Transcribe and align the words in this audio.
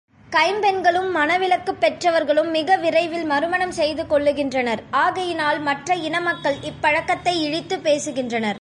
கைம்பெண்களும், 0.31 1.11
மணவிலக்குப் 1.15 1.79
பெற்றவர்களும் 1.79 2.49
மிக 2.49 2.75
விரைவில் 2.75 3.25
மறுமணம் 3.25 3.71
செய்து 3.71 4.07
கொள்ளுகின்றனர், 4.07 4.83
ஆகையினால் 4.91 5.59
மற்ற 5.59 5.95
இனமக்கள் 5.95 6.55
இப்பழக்கத்தை 6.55 7.41
இழித்துப் 7.41 7.81
பேசுகின்றனர். 7.83 8.49